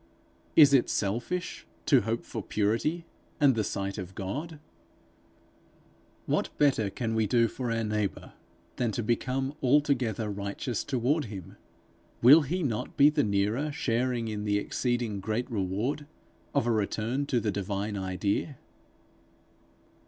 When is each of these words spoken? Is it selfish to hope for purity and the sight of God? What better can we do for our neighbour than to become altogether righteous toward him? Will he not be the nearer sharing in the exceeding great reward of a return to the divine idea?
Is 0.55 0.73
it 0.73 0.89
selfish 0.89 1.67
to 1.85 2.01
hope 2.01 2.25
for 2.25 2.41
purity 2.41 3.05
and 3.39 3.53
the 3.53 3.63
sight 3.63 3.99
of 3.99 4.15
God? 4.15 4.59
What 6.25 6.49
better 6.57 6.89
can 6.89 7.13
we 7.13 7.27
do 7.27 7.47
for 7.47 7.69
our 7.71 7.83
neighbour 7.83 8.33
than 8.77 8.91
to 8.93 9.03
become 9.03 9.53
altogether 9.61 10.27
righteous 10.27 10.83
toward 10.83 11.25
him? 11.25 11.55
Will 12.19 12.41
he 12.41 12.63
not 12.63 12.97
be 12.97 13.11
the 13.11 13.23
nearer 13.23 13.71
sharing 13.71 14.27
in 14.27 14.43
the 14.43 14.57
exceeding 14.57 15.19
great 15.19 15.47
reward 15.51 16.07
of 16.55 16.65
a 16.65 16.71
return 16.71 17.27
to 17.27 17.39
the 17.39 17.51
divine 17.51 17.95
idea? 17.95 18.57